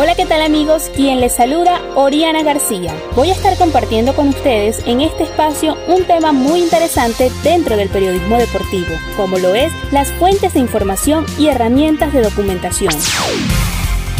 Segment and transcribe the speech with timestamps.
[0.00, 0.92] Hola, ¿qué tal amigos?
[0.94, 2.94] Quien les saluda, Oriana García.
[3.16, 7.88] Voy a estar compartiendo con ustedes en este espacio un tema muy interesante dentro del
[7.88, 12.94] periodismo deportivo, como lo es las fuentes de información y herramientas de documentación.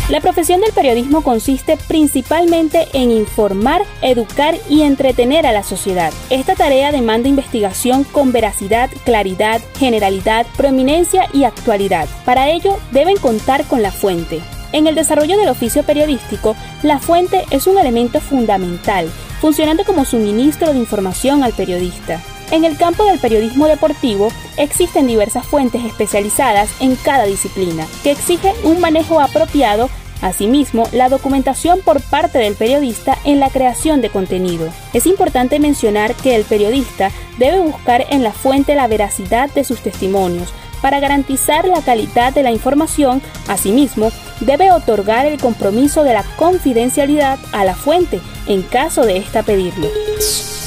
[0.08, 6.12] La profesión del periodismo consiste principalmente en informar, educar y entretener a la sociedad.
[6.28, 12.08] Esta tarea demanda investigación con veracidad, claridad, generalidad, prominencia y actualidad.
[12.24, 14.40] Para ello deben contar con la fuente.
[14.72, 19.08] En el desarrollo del oficio periodístico, la fuente es un elemento fundamental,
[19.40, 22.20] funcionando como suministro de información al periodista.
[22.50, 28.54] En el campo del periodismo deportivo existen diversas fuentes especializadas en cada disciplina, que exigen
[28.64, 34.68] un manejo apropiado Asimismo, la documentación por parte del periodista en la creación de contenido.
[34.92, 39.80] Es importante mencionar que el periodista debe buscar en la fuente la veracidad de sus
[39.80, 46.22] testimonios, para garantizar la calidad de la información, asimismo, debe otorgar el compromiso de la
[46.36, 49.88] confidencialidad a la fuente en caso de ésta pedirlo.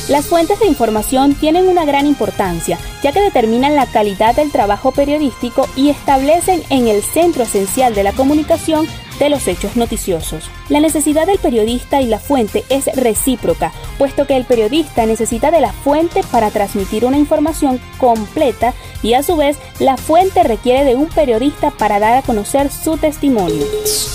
[0.10, 4.92] Las fuentes de información tienen una gran importancia, ya que determinan la calidad del trabajo
[4.92, 8.88] periodístico y establecen en el centro esencial de la comunicación
[9.22, 10.50] de los hechos noticiosos.
[10.68, 15.62] La necesidad del periodista y la fuente es recíproca, puesto que el periodista necesita de
[15.62, 20.96] la fuente para transmitir una información completa y a su vez la fuente requiere de
[20.96, 23.64] un periodista para dar a conocer su testimonio.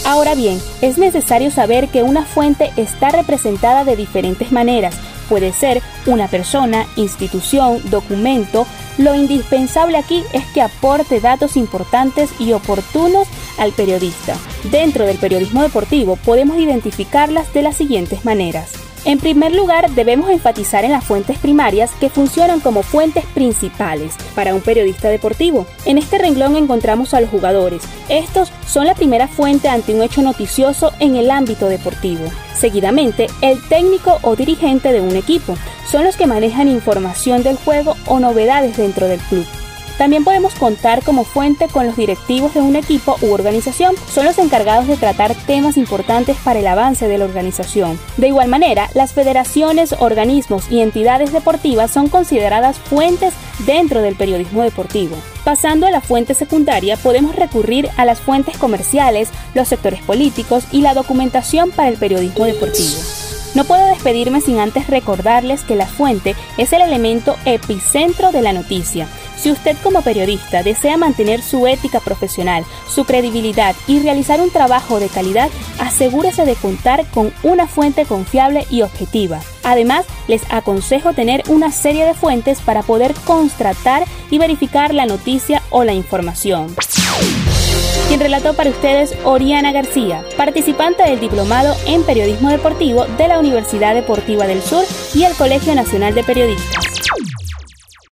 [0.04, 4.96] Ahora bien, es necesario saber que una fuente está representada de diferentes maneras,
[5.28, 8.66] Puede ser una persona, institución, documento.
[8.96, 13.26] Lo indispensable aquí es que aporte datos importantes y oportunos
[13.58, 14.36] al periodista.
[14.70, 18.72] Dentro del periodismo deportivo podemos identificarlas de las siguientes maneras.
[19.06, 24.52] En primer lugar, debemos enfatizar en las fuentes primarias que funcionan como fuentes principales para
[24.52, 25.64] un periodista deportivo.
[25.84, 27.82] En este renglón encontramos a los jugadores.
[28.08, 32.24] Estos son la primera fuente ante un hecho noticioso en el ámbito deportivo.
[32.56, 35.56] Seguidamente, el técnico o dirigente de un equipo
[35.88, 39.46] son los que manejan información del juego o novedades dentro del club.
[39.98, 43.94] También podemos contar como fuente con los directivos de un equipo u organización.
[44.12, 47.98] Son los encargados de tratar temas importantes para el avance de la organización.
[48.16, 53.34] De igual manera, las federaciones, organismos y entidades deportivas son consideradas fuentes
[53.66, 55.16] dentro del periodismo deportivo.
[55.44, 60.82] Pasando a la fuente secundaria, podemos recurrir a las fuentes comerciales, los sectores políticos y
[60.82, 62.96] la documentación para el periodismo deportivo.
[63.54, 68.52] No puedo despedirme sin antes recordarles que la fuente es el elemento epicentro de la
[68.52, 69.08] noticia.
[69.36, 74.98] Si usted como periodista desea mantener su ética profesional, su credibilidad y realizar un trabajo
[74.98, 79.40] de calidad, asegúrese de contar con una fuente confiable y objetiva.
[79.62, 85.62] Además, les aconsejo tener una serie de fuentes para poder constatar y verificar la noticia
[85.70, 86.74] o la información.
[88.08, 93.94] Quien relató para ustedes Oriana García, participante del Diplomado en Periodismo Deportivo de la Universidad
[93.94, 96.85] Deportiva del Sur y el Colegio Nacional de Periodistas.